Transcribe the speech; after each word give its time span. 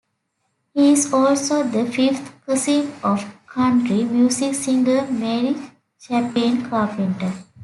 He 0.73 0.93
is 0.93 1.13
also 1.13 1.61
the 1.61 1.85
fifth 1.85 2.33
cousin 2.47 2.91
of 3.03 3.23
country 3.45 4.03
music 4.03 4.55
singer 4.55 5.05
Mary 5.11 5.55
Chapin 5.99 6.67
Carpenter. 6.67 7.31